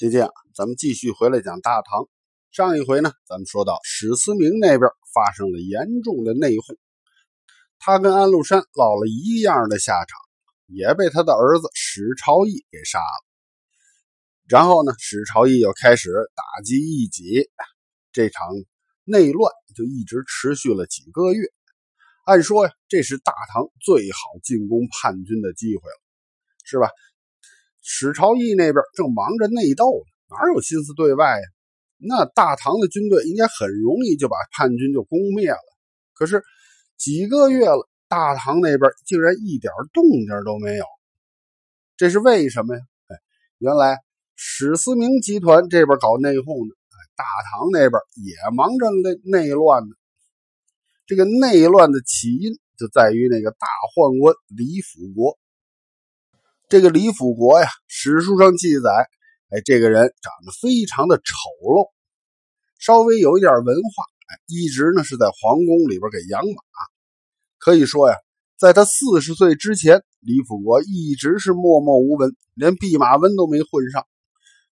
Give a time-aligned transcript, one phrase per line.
[0.00, 2.08] 今天啊，咱们继续回来讲大唐。
[2.52, 6.78] 上一回呢，咱们说到史思明那边发生了严重的内讧，
[7.78, 10.18] 他跟安禄山落了一样的下场，
[10.68, 13.26] 也被他的儿子史朝义给杀了。
[14.48, 17.50] 然后呢，史朝义又开始打击异己，
[18.10, 18.48] 这场
[19.04, 21.46] 内乱就一直持续了几个月。
[22.24, 26.00] 按说呀，这是大唐最好进攻叛军的机会了，
[26.64, 26.88] 是吧？
[27.92, 31.42] 史朝义那边正忙着内斗呢，哪有心思对外呀？
[31.98, 35.58] 那大唐的军队应该很容易就把叛军就攻灭了。
[36.14, 36.40] 可是
[36.96, 40.84] 几个月了，大唐那边竟然一点动静都没有，
[41.96, 42.80] 这是为什么呀？
[43.08, 43.16] 哎，
[43.58, 43.98] 原来
[44.36, 49.90] 史思明集团这边搞内讧呢，哎，大唐那边也忙着内内乱呢。
[51.06, 55.36] 这个内乱的起因就在于那个大宦官李辅国。
[56.70, 58.90] 这个李辅国呀，史书上记载，
[59.48, 61.24] 哎，这个人长得非常的丑
[61.66, 61.90] 陋，
[62.78, 66.62] 稍微有一点文化，哎，一直呢是在皇宫里边给养马。
[67.58, 68.14] 可以说呀，
[68.56, 74.06] 在他四十岁之前，李辅国一直是默默无闻，连弼马温都没混上。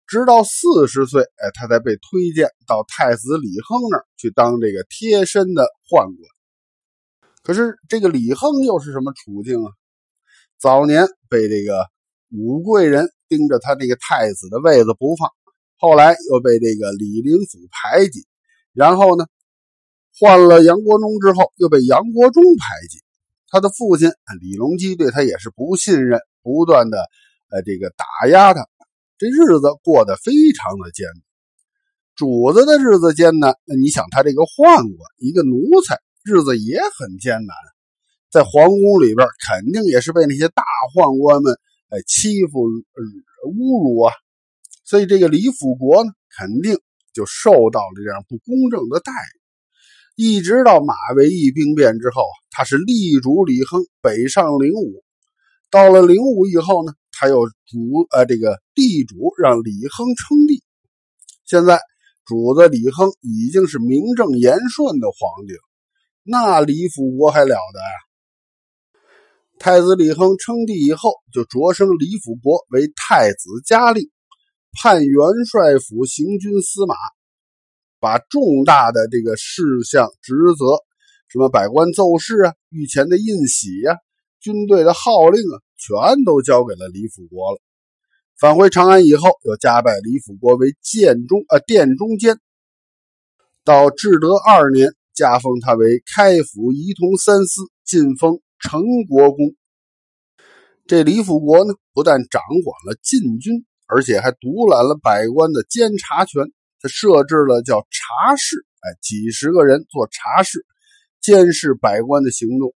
[0.06, 6.16] 直到四十岁，哎，他才被推荐到太子李亨那儿去当这个贴身的宦官。
[7.42, 9.72] 可是这个李亨又是什么处境啊？
[10.60, 11.86] 早年被这个
[12.30, 15.30] 武贵人盯着他这个太子的位子不放，
[15.76, 18.26] 后来又被这个李林甫排挤，
[18.72, 19.26] 然后呢，
[20.18, 22.98] 换了杨国忠之后又被杨国忠排挤。
[23.50, 26.98] 他的父亲李隆基对他也是不信任，不断的
[27.50, 28.66] 呃这个打压他，
[29.16, 31.22] 这日子过得非常的艰难。
[32.16, 37.56] 主子的日子艰难，那你想他这个宦官一个奴才，日子也很艰难。
[38.30, 40.62] 在皇宫里边，肯定也是被那些大
[40.94, 41.52] 宦官们
[41.88, 43.02] 哎欺负、呃
[43.48, 44.12] 侮辱啊，
[44.84, 46.76] 所以这个李辅国呢，肯定
[47.14, 49.38] 就受到了这样不公正的待遇。
[50.16, 55.04] 一直到马嵬驿兵变之后，他是力主李亨北上灵武，
[55.70, 60.62] 到了灵武以后呢，他又主呃这个地主让李亨称帝。
[61.46, 61.80] 现在
[62.26, 65.60] 主子李亨已经是名正言顺的皇帝了，
[66.24, 68.07] 那李辅国还了得呀？
[69.58, 74.08] 太子李亨称帝以后，就擢升李辅国为太子嘉令，
[74.80, 75.18] 判元
[75.50, 76.94] 帅府行军司马，
[77.98, 80.78] 把重大的这个事项职责，
[81.28, 83.96] 什么百官奏事啊、御前的印玺呀、
[84.40, 87.60] 军队的号令啊，全都交给了李辅国了。
[88.38, 92.38] 返回长安以后，又加拜李辅国为建中啊殿中监。
[93.64, 98.40] 到至德二年，加封他为开府仪同三司，晋封。
[98.60, 99.54] 成国公，
[100.86, 106.44] 这李辅国呢，不但掌管了禁军，而且还独揽了百官的监察权。
[106.80, 110.64] 他设置了叫察事，哎，几十个人做察事，
[111.20, 112.72] 监视百官的行动。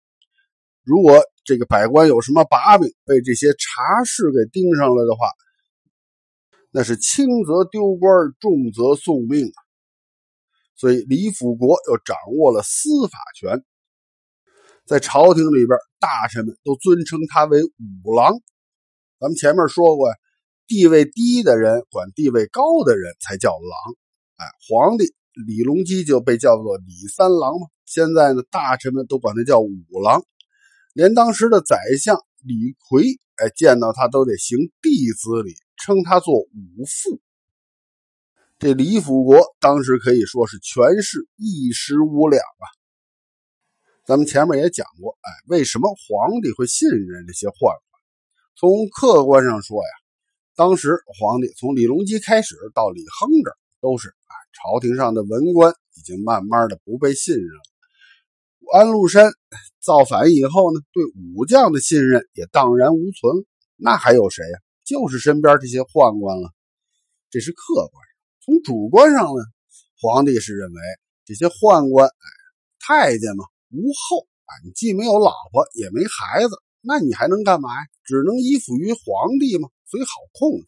[0.82, 5.26] 如果这个百官有什么把柄，被这些察事给盯上了的话，
[6.70, 8.10] 那是轻则丢官，
[8.40, 9.58] 重则送命啊。
[10.76, 13.62] 所以李辅国又掌握了司法权。
[14.86, 17.62] 在朝廷里边，大臣们都尊称他为
[18.04, 18.32] 五郎。
[19.18, 20.16] 咱们前面说过呀，
[20.66, 23.94] 地位低的人管地位高的人才叫郎。
[24.36, 25.04] 哎，皇帝
[25.46, 27.66] 李隆基就被叫做李三郎嘛。
[27.84, 30.24] 现在呢，大臣们都管他叫五郎，
[30.92, 36.48] 连当时的宰相李逵，哎，见到他都得行弟子礼，称他做五
[36.86, 37.20] 父。
[38.58, 42.79] 这李辅国当时可以说是权势一时无两啊。
[44.10, 47.78] 咱们前面也讲过，哎，为什么皇帝会信任这些宦官？
[48.56, 49.92] 从客观上说呀，
[50.56, 57.62] 当时皇帝从李隆基开始到李亨这儿，都是哎，朝廷上的文官已经慢慢的不被信任了。
[58.72, 59.30] 安禄山
[59.80, 61.04] 造反以后呢，对
[61.36, 64.58] 武将的信任也荡然无存，那还有谁呀？
[64.84, 66.50] 就是身边这些宦官了。
[67.30, 68.10] 这是客观上，
[68.44, 69.40] 从主观上呢，
[70.00, 70.80] 皇帝是认为
[71.24, 72.26] 这些宦官，哎，
[72.80, 73.44] 太监嘛。
[73.70, 76.50] 无后啊，你既没有老婆也没孩子，
[76.80, 77.86] 那你还能干嘛呀？
[78.04, 80.64] 只能依附于皇帝嘛，所以好控制。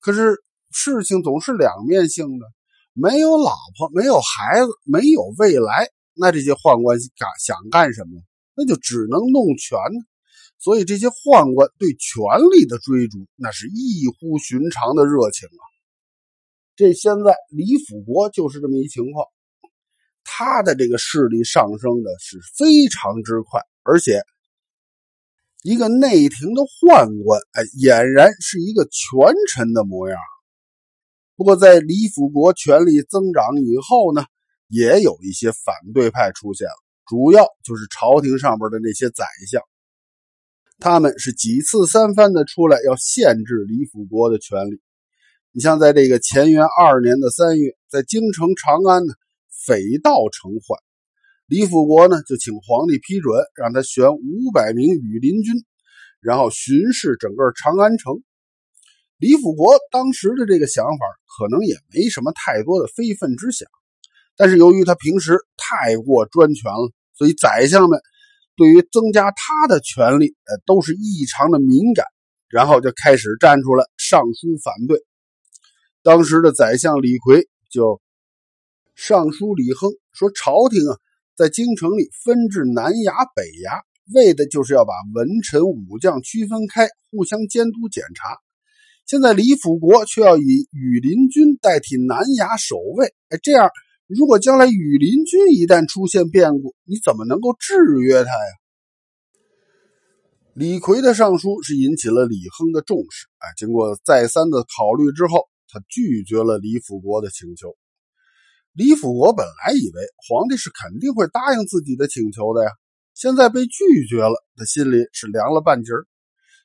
[0.00, 0.36] 可是
[0.70, 2.46] 事情总是两面性的，
[2.92, 8.22] 没有老婆，没有孩子，没有未来，那这些宦官干想干什么？
[8.54, 9.78] 那就只能弄权。
[10.58, 12.20] 所以这些宦官对权
[12.52, 15.64] 力的追逐，那是异乎寻常的热情啊。
[16.76, 19.26] 这现在李辅国就是这么一情况。
[20.40, 24.22] 他的这个势力上升的是非常之快，而且
[25.62, 30.18] 一个内廷的宦官，哎，俨然是一个权臣的模样。
[31.36, 34.24] 不过，在李辅国权力增长以后呢，
[34.68, 36.72] 也有一些反对派出现了，
[37.04, 39.60] 主要就是朝廷上边的那些宰相，
[40.78, 44.80] 他们是几次三番的出来要限制李辅国的权利。
[45.52, 49.12] 你像在这个乾元二年的三月，在京城长安呢，
[49.66, 50.78] 匪盗成患，
[51.46, 55.54] 李辅国呢就请皇帝批准，让他选五百名羽林军，
[56.20, 58.22] 然后巡视整个长安城。
[59.18, 63.68] 李辅国当时的这个想法可能也没什么太多的非分之想，
[64.34, 68.00] 但是由于他平时太过专权了，所以宰相们
[68.56, 72.06] 对于增加他的权力，呃，都是异常的敏感，
[72.48, 75.04] 然后就开始站出来上书反对。
[76.02, 78.00] 当时的宰相李逵就
[78.94, 80.98] 上书李亨说：“朝廷啊，
[81.36, 83.80] 在京城里分治南衙北衙，
[84.14, 88.38] 为的就是要把文臣武将区分开，互相监督检查。”
[89.06, 93.68] 现在李辅国却要以羽林军代替南衙守卫，哎，这样
[94.06, 98.52] 如果将来羽林军一旦出现变故，你怎么能够制约他呀？
[100.54, 107.74] 李逵的上书是引起了李亨的重视，哎，经过再三的考虑之后，他拒绝了李辅国的请求。
[108.72, 112.70] 李辅国本来以为皇帝是肯定会答应自己的请求的呀，
[113.14, 116.06] 现在被拒绝了，他心里是凉了半截儿。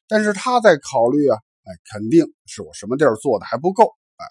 [0.07, 1.37] 但是他在考虑啊。
[1.67, 3.85] 哎，肯定是我什么地儿做的还不够。
[4.17, 4.25] 哎，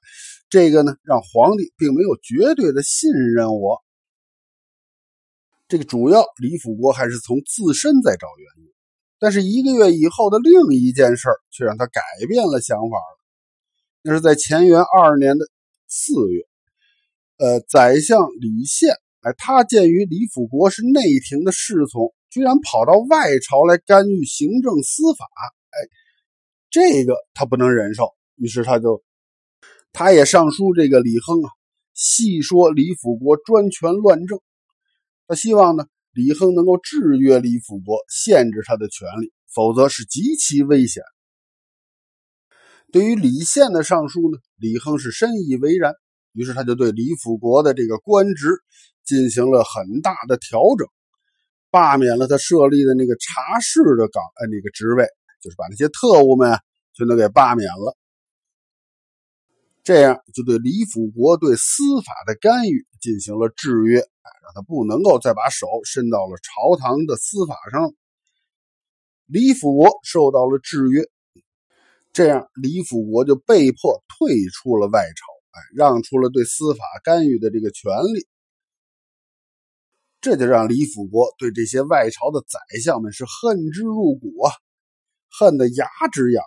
[0.48, 3.82] 这个呢，让皇帝并没有绝对的信任我。
[5.66, 8.72] 这个主要李辅国还是从自身在找原因。
[9.18, 13.18] 但是一个月以后的另一件事却让他改变了想法了。
[14.02, 15.44] 那是在乾元二年的
[15.88, 16.46] 四月，
[17.38, 18.90] 呃，宰相李宪，
[19.20, 25.26] 哎，他鉴于李辅国是内廷的侍从，居然跑到外朝来干预行政司法，
[25.70, 25.88] 哎。
[26.70, 29.04] 这个他不能忍受，于是他就，
[29.92, 31.48] 他也上书这个李亨啊，
[31.94, 34.40] 细说李辅国专权乱政。
[35.28, 41.04] 他希望呢，李亨能够制约李辅国，限制他的权利，否则是极其危险。
[42.90, 45.94] 对于李宪的上书呢，李亨是深以为然，
[46.34, 48.48] 于是他就对李辅国的这个官职
[49.04, 50.86] 进行了很大的调整，
[51.70, 55.06] 罢免了他设立的那个察事的岗，呃，那个职位。
[55.40, 56.58] 就是把那些特务们
[56.94, 57.94] 全都给罢免了，
[59.82, 67.92] 这样就对李辅国对司法的干预进行了制约，哎，让他不能够再把手伸到了朝堂的司法上。
[69.26, 71.06] 李辅国受到了制约，
[72.14, 78.26] 这样李辅国就被迫退出了外朝，哎，让出了对司法干预的这个权利。
[80.20, 84.52] 这就让李辅国对这些外朝的宰相们是恨之入骨啊。
[85.36, 86.44] 恨得牙直痒痒，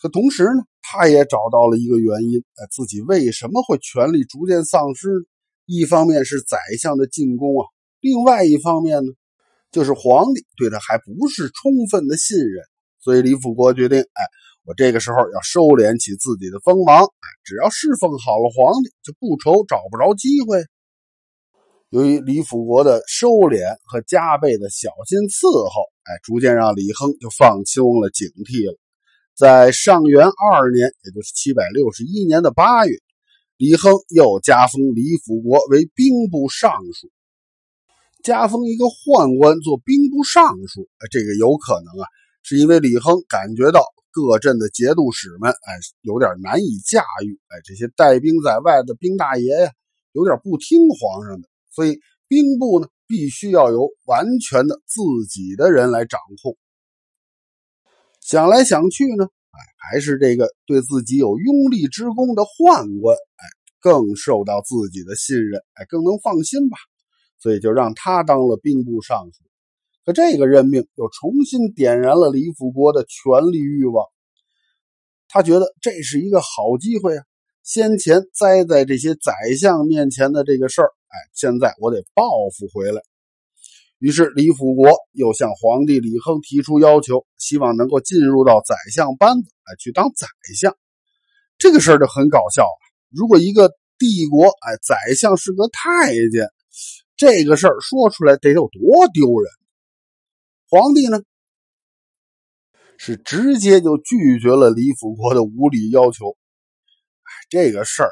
[0.00, 5.28] 可同时呢，他也找到了一个原因：哎，自己为什么会权力逐渐丧失？
[5.66, 7.68] 一方面是宰相的进攻啊，
[8.00, 9.12] 另外一方面呢，
[9.70, 12.64] 就是皇帝对他还不是充分的信任。
[13.00, 14.24] 所以李辅国决定：哎，
[14.68, 17.08] 我这个时候要收敛起自己的锋芒。
[17.42, 20.60] 只要侍奉好了皇帝，就不愁找不着机会。
[21.88, 28.76] 由于李辅国的收敛和加倍的小心伺候，哎，逐渐让李亨就放松了警惕了。
[29.34, 32.92] 在上元二年，也就是七百六十一年的八月，
[33.56, 37.08] 李亨又加封李辅国为兵部尚书。
[38.22, 42.04] 加封一个宦官做兵部尚书，哎，这个有可能啊，
[42.42, 49.72] 是因为李亨感觉到各镇的节度使们，哎，有点难以驾驭，哎，这些带兵在外的兵大爷呀，
[50.12, 51.48] 有点不听皇上的。
[51.70, 56.56] 所以兵部呢，必须要由完全的自己的人来掌控。
[58.20, 63.44] 想来想去呢，哎，还是这个对自己有拥立之功的宦官，哎，
[63.80, 66.76] 更受到自己的信任，哎，更能放心吧。
[67.40, 69.47] 所以就让他当了兵部尚书。
[70.08, 74.06] 可这个任命又重新点燃了李辅国的权力欲望。
[75.28, 77.22] 他觉得这是一个好机会啊。
[77.62, 82.24] 先前栽在这些宰相面前的这个事儿，哎，现在我得报
[82.56, 83.02] 复回来。
[83.98, 90.26] 于是李辅国又向皇帝李亨提出要求，希望能够进入到宰相班子，哎，去当宰
[90.58, 90.74] 相。
[91.58, 92.78] 这个事儿就很搞笑了。
[93.10, 96.48] 如果一个帝国，哎，宰相是个太监，
[97.14, 99.52] 这个事儿说出来得有多丢人？
[100.70, 101.22] 皇帝呢，
[102.98, 106.36] 是直接就拒绝了李辅国的无理要求。
[107.22, 108.10] 哎这个事儿，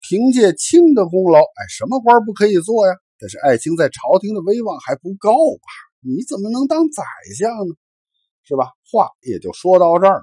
[0.00, 2.92] 凭借清的功劳，哎，什么官不可以做呀？
[3.18, 5.66] 但是爱卿在朝廷的威望还不高吧？
[6.00, 7.02] 你怎么能当宰
[7.38, 7.74] 相呢？
[8.42, 8.72] 是吧？
[8.92, 10.22] 话也就说到这儿。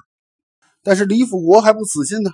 [0.83, 2.29] 但是李辅国还不死心呢，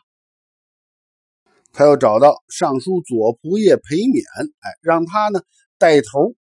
[1.72, 4.26] 他又找到尚书左仆射裴冕，
[4.60, 5.42] 哎，让他呢
[5.78, 6.36] 带头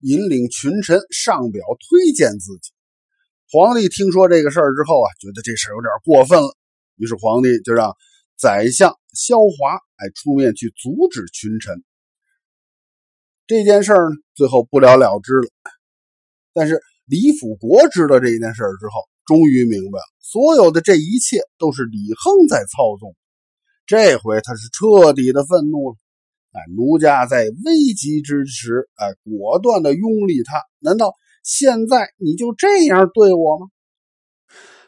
[0.00, 2.72] 引领群臣上表推荐自己。
[3.50, 6.54] 皇帝听说这个事儿之后啊，觉得这事儿有点过分了，
[6.96, 7.96] 于是皇帝就让
[8.36, 11.82] 宰相萧华哎出面去阻止群臣。
[13.46, 15.48] 这件事儿呢，最后不了了之了。
[16.52, 23.16] 但是李辅国知道这件事之后，终于明白了，所有的这一切都是李亨在操纵。
[23.86, 25.96] 这回他是彻底的愤怒了。
[26.52, 30.62] 哎，奴家在危急之时，哎，果断的拥立他。
[30.78, 33.66] 难道现在你就这样对我吗？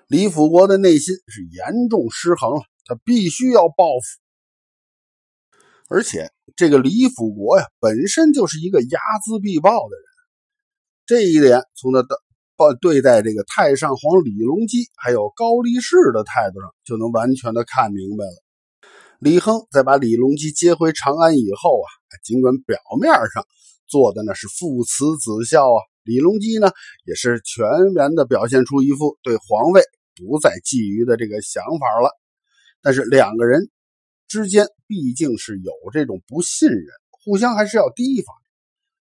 [0.09, 4.21] 李辅国的内心是严重失衡了，他必须要报复，
[5.89, 6.31] 而且。
[6.57, 10.05] 这个李辅国呀，本身就是一个睚眦必报的人，
[11.07, 12.09] 这一点从他的
[12.57, 18.50] 报对待这个太上皇李隆基还有高力士的态度上，就能完全的看明白了。
[19.21, 21.87] 李亨在把李隆基接回长安以后啊，
[22.25, 23.47] 尽管表面上
[23.87, 26.71] 做的那是父慈子孝啊，李隆基呢
[27.05, 29.83] 也是全然的表现出一副对皇位
[30.17, 32.11] 不再觊觎的这个想法了，
[32.83, 33.71] 但是两个人。
[34.27, 38.33] 之间毕竟是有这种不信任，互相还是要提防。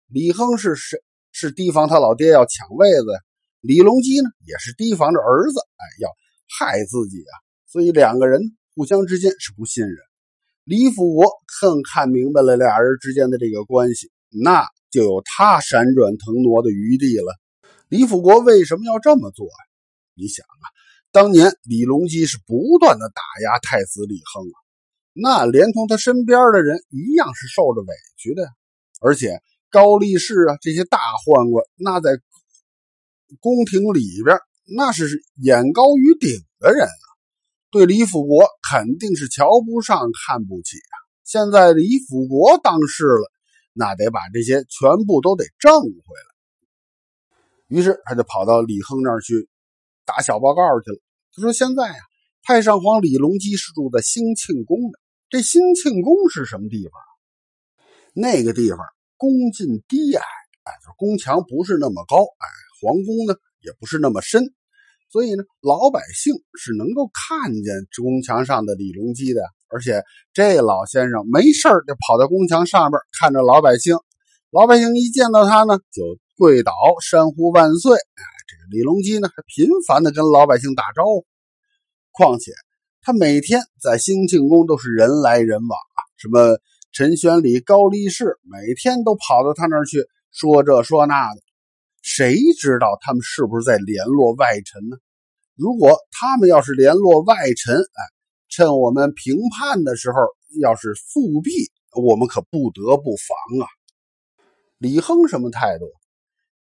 [0.06, 3.04] 李亨是是是提防他老爹要抢位子，
[3.60, 6.08] 李隆基呢也是提防着儿子，哎，要
[6.58, 7.34] 害自己啊。
[7.66, 8.40] 所以两个人
[8.74, 9.96] 互相之间是不信任。
[10.68, 11.24] 李辅国
[11.62, 17.34] 更看明白了俩人之间的这个关系，那就有他闪转腾挪的余地了。
[17.88, 19.58] 李辅国为什么要这么做啊？
[20.14, 20.64] 你想啊，
[21.10, 24.56] 当年李隆基是不断的打压太子李亨啊。
[25.14, 28.46] 那连同他身边的人一样是受着委屈的，
[29.00, 32.10] 而且高力士啊这些大宦官，那在
[33.40, 34.38] 宫廷里边
[34.76, 37.07] 那是眼高于顶的人啊，
[37.70, 40.94] 对李辅国肯定是瞧不上、看不起啊。
[41.24, 43.30] 现在李辅国当事了，
[43.72, 46.28] 那得把这些全部都得挣回来。
[47.68, 49.48] 于是他就跑到李亨那儿去
[50.06, 50.98] 打小报告去了。
[51.34, 52.00] 他说：“现在啊，
[52.42, 54.98] 太上皇李隆基是住在兴庆宫的。”
[55.28, 56.92] 这兴庆宫是什么地方？
[58.14, 58.78] 那个地方
[59.18, 60.22] 宫进低矮，
[60.64, 62.48] 哎，宫墙不是那么高，哎，
[62.80, 64.42] 皇宫呢也不是那么深，
[65.10, 69.42] 所以呢，老百姓是能够看见宫墙上的李隆基的。
[69.68, 73.96] 而且这老先生没事就跑到宫墙上边看着老百姓，
[74.50, 76.72] 老百姓一见到他呢，就跪倒
[77.02, 77.92] 山呼万岁。
[77.92, 81.26] 这个李隆基呢还频繁的跟老百姓打招呼，
[82.12, 82.52] 况且。
[83.00, 86.58] 他每天在兴庆宫都是人来人往啊，什么
[86.92, 91.40] 陈玄礼、高力士，每天都跑到他那儿去说这说那的。
[92.02, 94.96] 谁知道他们是不是在联络外臣呢？
[95.54, 98.02] 如果他们要是联络外臣，哎，
[98.48, 100.18] 趁我们评判的时候
[100.60, 101.50] 要是复辟，
[102.00, 103.66] 我们可不得不防啊。
[104.78, 105.86] 李亨什么态度？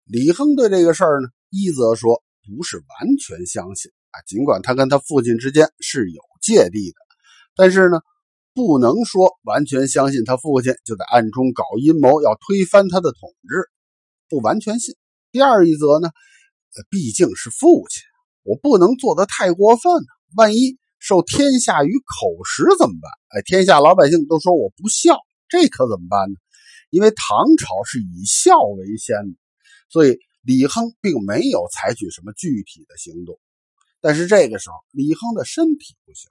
[0.04, 3.90] 李亨对这个事儿呢，一则说不是完全相信。
[4.10, 6.96] 啊，尽管他跟他父亲之间是有芥蒂的，
[7.56, 8.00] 但是呢，
[8.52, 13.70] 不能说完全相信他父亲就在暗中搞阴谋要推翻他的统治，
[14.28, 14.94] 不完全信。
[15.34, 16.10] 第二一则呢，
[16.88, 18.04] 毕竟是父亲，
[18.44, 19.92] 我不能做的太过分，
[20.36, 23.10] 万一受天下于口实怎么办？
[23.30, 26.36] 哎，天下老百姓都说我不孝，这可怎么办呢？
[26.90, 29.36] 因为唐朝是以孝为先的，
[29.88, 33.36] 所以李亨并没有采取什么具体的行动。
[34.00, 36.30] 但是这个时候，李亨的身体不行，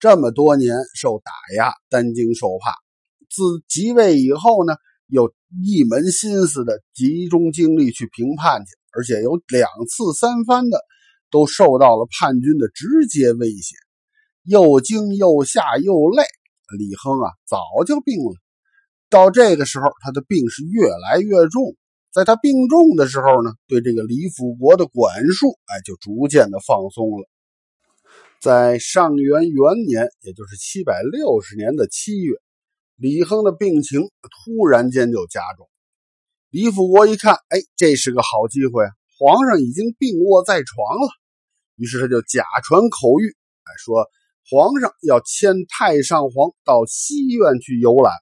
[0.00, 2.74] 这么多年受打压，担惊受怕。
[3.30, 4.74] 自即位以后呢，
[5.08, 5.32] 又
[5.64, 10.78] 一门心思的集中精力去平叛去，而且有两次三番的
[11.30, 13.74] 都受到了叛军的直接威胁，
[14.44, 16.22] 又惊又吓又累。
[16.78, 18.34] 李亨啊，早就病了。
[19.08, 21.74] 到这个时候，他的病是越来越重。
[22.12, 27.28] 在他病重的时候呢，对这个李辅国的管束，哎，就逐渐的放松了。
[28.40, 32.34] 在上元元年，也就是七百六十年的七月，
[32.98, 35.68] 李亨的病情突然间就加重。
[36.50, 38.84] 李辅国一看，哎，这是个好机会，
[39.18, 41.08] 皇上已经病卧在床了。
[41.76, 44.10] 于是他就假传口谕，哎，说
[44.50, 48.12] 皇上要迁太上皇到西苑去游览，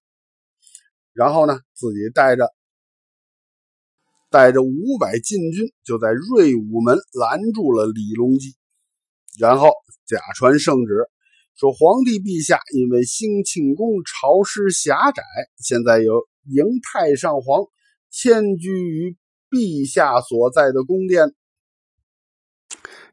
[1.13, 2.53] 然后呢，自己带着。
[4.29, 8.55] 带着五百禁军，就在瑞武门拦住了李隆基，
[9.39, 9.71] 然后
[10.05, 11.09] 假传圣旨，
[11.59, 15.23] 说皇帝陛下因为兴庆宫潮湿狭窄，
[15.59, 17.65] 现在由迎太上皇
[18.11, 19.17] 迁居于
[19.51, 21.35] 陛下所在的宫殿。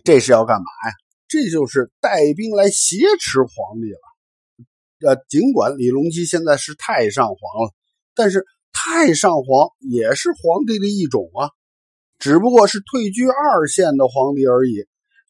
[0.03, 0.93] 这是要干嘛呀？
[1.29, 5.07] 这就是带兵来挟持皇帝了。
[5.07, 7.73] 呃，尽管李隆基现在是太上皇了，
[8.13, 11.47] 但是太上皇也是皇帝的一种啊，
[12.19, 14.85] 只不过是退居二线的皇帝而已。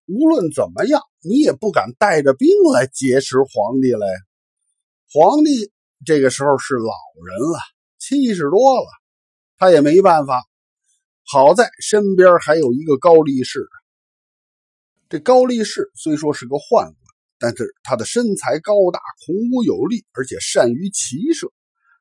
[0.05, 4.07] 无论怎么样，你也不敢带着兵来劫持皇帝来。
[5.12, 5.72] 皇帝
[6.05, 6.93] 这个时候是老
[7.25, 7.60] 人了，
[8.00, 8.88] 七十多了，
[9.57, 10.43] 他也没办法。
[11.25, 13.65] 好在身边还有一个高力士。
[15.07, 16.95] 这高力士虽说是个宦官，
[17.39, 21.51] 但是他的身材高大，孔武有力，而且善于骑射，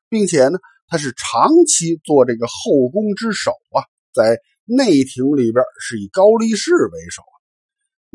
[0.09, 7.21] 并且呢，他是长期做这个后宫之首啊，在内廷里边是以高力士为首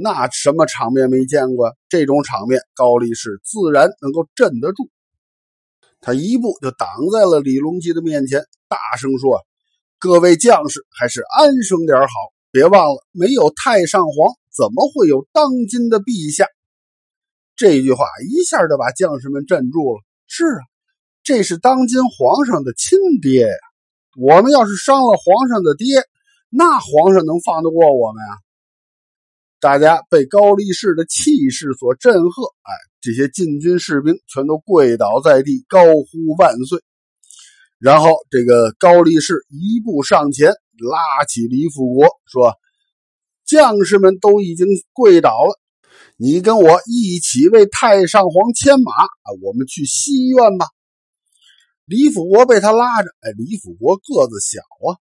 [0.00, 1.76] 那什么场面没见过？
[1.88, 4.88] 这种场面，高力士自然能够镇得住。
[6.00, 9.44] 他一步就挡在了李隆基的面前，大声说
[9.98, 12.08] ：“各位将士，还是安生点好！
[12.52, 16.46] 别忘了，没有太上皇，怎么会有当今的陛下？”
[17.56, 20.00] 这句话一下就把将士们镇住了。
[20.28, 20.62] 是啊，
[21.24, 23.54] 这是当今皇上的亲爹呀！
[24.16, 26.04] 我们要是伤了皇上的爹，
[26.50, 28.38] 那皇上能放得过我们啊？
[29.60, 36.80] 大家被高力士的气势所震慑，哎，这些禁军士兵全都跪倒在地，高呼万岁。
[37.80, 42.54] 然后这个高力士一步上前，拉起李辅国说
[43.44, 45.58] ：“将士们都已经跪倒了，
[46.16, 50.66] 你跟我一起为太上皇牵马啊，我们去西苑吧。”
[51.84, 54.98] 李辅国被他拉着，哎，李辅国个子小啊。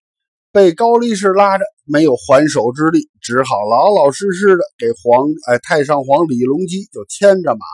[0.54, 7.66] 被高力士拉着，没有还手之力，只好老老实实的给皇哎太上皇李隆基就牵着马，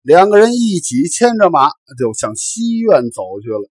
[0.00, 3.68] 两个人一起牵着马就向西院走去了。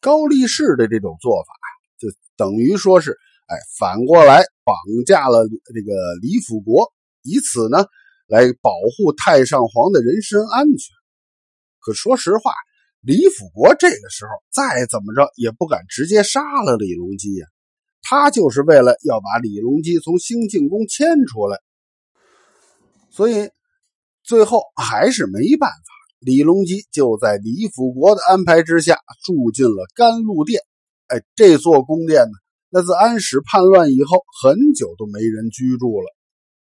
[0.00, 1.52] 高力士的这种做法，
[1.98, 4.74] 就等于说是哎反过来绑
[5.06, 6.90] 架了这个李辅国，
[7.22, 7.84] 以此呢
[8.28, 10.94] 来保护太上皇的人身安全。
[11.80, 12.52] 可说实话。
[13.06, 17.46] 李辅国这个时候再怎么着也不敢直接杀了李隆基呀，
[18.02, 21.56] 他就是为了要把李隆基从兴庆宫牵出来，
[23.12, 23.48] 所以
[24.24, 25.86] 最后还是没办法。
[26.18, 30.60] 李隆基就在李辅国的安排之下住进了甘露殿。
[31.06, 32.32] 哎，这座宫殿呢，
[32.70, 36.12] 那自安史叛乱以后很久都没人居住了。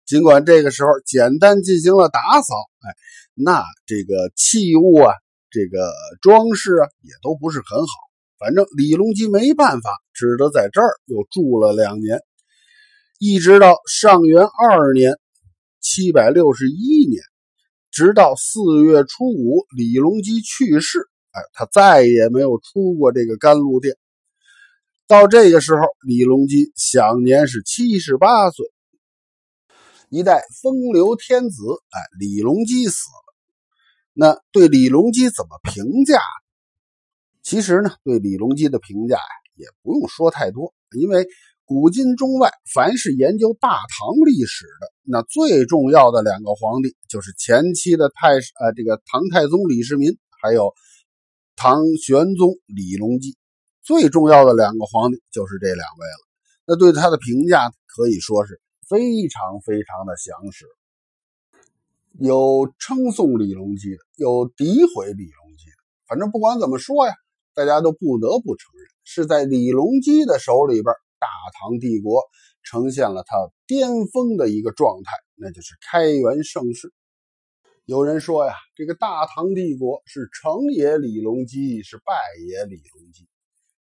[0.06, 2.94] 尽管这个时候简单进行了打扫，哎，
[3.34, 5.12] 那这个器物啊。
[5.50, 7.88] 这个装饰啊，也都不是很好。
[8.38, 12.20] 反正李隆基没办法，只得在这儿又住了两年，
[13.18, 15.18] 一直到上元二年
[15.80, 17.22] （七百六十一年），
[17.92, 21.00] 直到四月初五，李隆基去世。
[21.32, 23.94] 哎，他再也没有出过这个甘露殿。
[25.06, 28.66] 到这个时候，李隆基享年是七十八岁。
[30.08, 33.29] 一代风流天子，哎，李隆基死了。
[34.12, 36.20] 那对李隆基怎么评价？
[37.42, 39.22] 其实呢，对李隆基的评价呀，
[39.54, 41.26] 也不用说太多，因为
[41.64, 50.74] 古今中外，凡是研究大唐历史的，那最重要的两个皇帝，就是前期的太呃这个唐太宗李世民，还有
[51.56, 53.36] 唐玄宗李隆基。
[53.82, 56.28] 最重要的两个皇帝就是这两位了。
[56.66, 60.66] 那对他的评价可以说是非常非常的详实。
[62.18, 67.14] 有称颂李隆基的，有诋毁李隆基的，反正不管怎么说呀，
[67.54, 72.22] 大家都不得不承认，是在李隆基的手里边，大唐帝国
[72.62, 76.92] 呈现了它巅峰的一个状态，那就是开元盛世。
[77.86, 82.14] 有人说呀，这个大唐帝国是成也李隆基，是败
[82.46, 83.28] 也李隆基。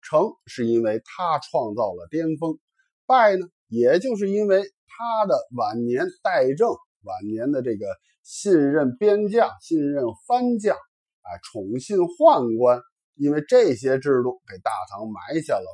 [0.02, 2.58] 成是因为他创造了巅峰，
[3.06, 6.68] 败呢，也就是因为他的晚年代政。
[7.06, 7.86] 晚年的这个
[8.24, 12.80] 信任边将、信任藩将，啊，宠信宦官，
[13.14, 15.66] 因为这些制度给大唐埋下了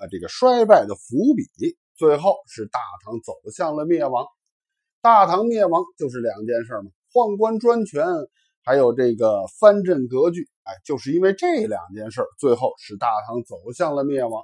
[0.00, 4.26] 啊这个衰败的伏笔，最后是大唐走向了灭亡。
[5.00, 8.04] 大唐灭亡就是两件事嘛，宦官专权，
[8.64, 14.42] 还有这个藩镇割据，哎，就是因为这两件事，最后使大唐走向了灭亡。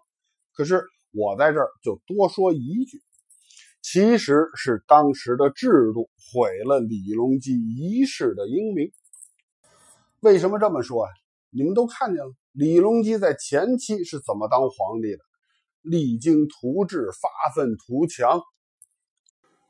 [0.54, 3.02] 可是我在这儿就多说一句。
[3.88, 8.90] 其实是当时的制度毁了李隆基一世的英名。
[10.18, 11.12] 为什么这么说呀？
[11.50, 15.20] 你们都看见了，李隆基在前期是怎么当皇帝的？
[15.82, 18.42] 励精图治，发愤图强，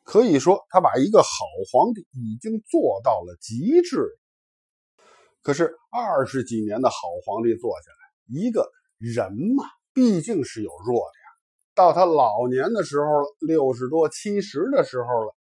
[0.02, 1.28] 可以说他把一个好
[1.70, 4.02] 皇帝已经做到了极致。
[5.42, 11.15] 可是二十几年的好皇帝做下来，一个人嘛，毕竟是有弱点。
[11.76, 15.36] 到他老年的时候了，六十多、七十的时候了，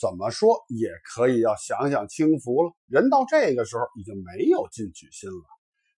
[0.00, 2.70] 怎么说也可以要享享清福了。
[2.86, 5.44] 人到这个时候已经没有进取心了。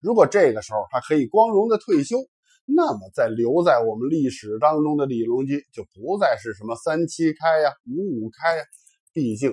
[0.01, 2.17] 如果这个时候他可以光荣的退休，
[2.65, 8.65] 那么在留在我们历史当中的李隆基就不再是什么三七开呀、五五开呀，
[9.13, 9.53] 毕竟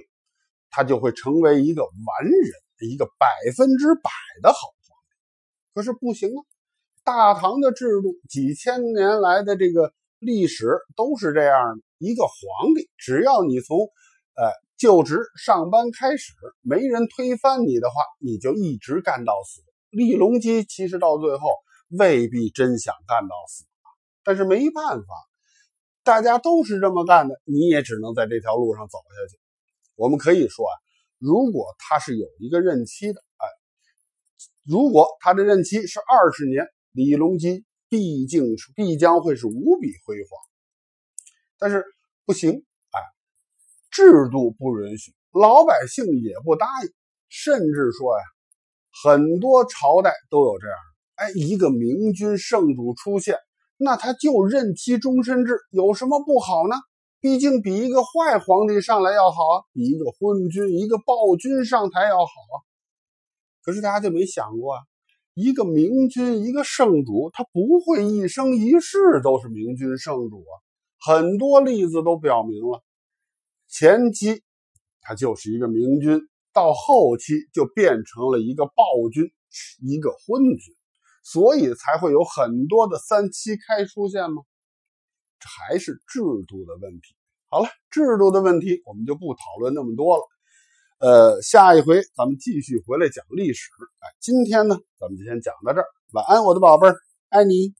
[0.69, 1.91] 他就会成为一个完
[2.23, 3.27] 人，一个百
[3.57, 4.09] 分之百
[4.41, 5.73] 的好皇帝。
[5.73, 6.39] 可是不行啊，
[7.11, 19.61] 大唐的制度几千年来的这个历史都是这样的：一个皇帝，只要你从呃，就职上班开始，没人推翻你的话，你就一直干到死。
[19.89, 21.49] 李隆基其实到最后
[21.89, 23.65] 未必真想干到死，
[24.23, 25.05] 但是没办法，
[26.05, 29.37] 大家都是这么干的，你也只能在这条路上走下去。
[29.95, 30.73] 我们可以说啊，
[31.19, 33.45] 如果他是有一个任期的，哎，
[34.63, 40.29] 如果他的任期是二十年，李隆基毕竟是必将会是无比辉煌。
[41.57, 41.85] 但是
[42.25, 42.51] 不行。
[42.51, 42.99] 哎
[43.93, 46.89] 制度不允许，老百姓也不答应，
[47.27, 48.23] 甚至说呀，
[49.03, 51.23] 很多朝代都有这样的。
[51.23, 53.37] 哎，一个明君圣主出现，
[53.75, 56.77] 那他就任期终身制，有什么不好呢？
[57.19, 62.55] 毕竟比一个坏皇帝上来要好啊，比一个昏君、一个暴君上台要好啊。
[63.61, 64.81] 可是大家就没想过啊，
[65.33, 70.53] 一个明君、一个圣主，他不会一生一世都是明君圣主啊。
[70.99, 72.83] 很多例子都表明了。
[73.67, 74.43] 前期
[74.99, 76.19] 他就是一个明君，
[76.53, 79.31] 到后期就变成了一个暴君，
[79.87, 80.75] 一个昏君，
[81.23, 84.43] 所以才会有很多的三七开出现吗？
[85.39, 87.15] 这还是制度的问题。
[87.47, 90.23] 好了，制度的问题我们就不讨论那么多了。
[91.01, 93.71] 呃，下一回咱们继续回来讲历史。
[94.01, 95.85] 哎，今天呢，咱们就先讲到这儿。
[96.11, 96.95] 晚安，我的宝贝儿，
[97.29, 97.73] 爱你。